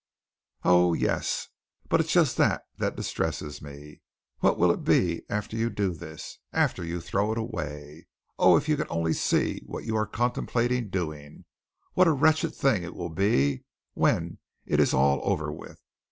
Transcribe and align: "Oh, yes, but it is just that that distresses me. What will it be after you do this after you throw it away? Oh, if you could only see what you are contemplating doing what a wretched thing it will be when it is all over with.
"Oh, 0.63 0.95
yes, 0.95 1.49
but 1.87 1.99
it 1.99 2.07
is 2.07 2.11
just 2.11 2.37
that 2.37 2.63
that 2.79 2.95
distresses 2.95 3.61
me. 3.61 4.01
What 4.39 4.57
will 4.57 4.71
it 4.71 4.83
be 4.83 5.21
after 5.29 5.55
you 5.55 5.69
do 5.69 5.93
this 5.93 6.39
after 6.51 6.83
you 6.83 6.99
throw 6.99 7.31
it 7.31 7.37
away? 7.37 8.07
Oh, 8.39 8.57
if 8.57 8.67
you 8.67 8.77
could 8.77 8.89
only 8.89 9.13
see 9.13 9.61
what 9.67 9.83
you 9.83 9.95
are 9.95 10.07
contemplating 10.07 10.89
doing 10.89 11.45
what 11.93 12.07
a 12.07 12.13
wretched 12.13 12.55
thing 12.55 12.81
it 12.81 12.95
will 12.95 13.11
be 13.13 13.63
when 13.93 14.39
it 14.65 14.79
is 14.79 14.91
all 14.91 15.21
over 15.23 15.51
with. 15.51 15.79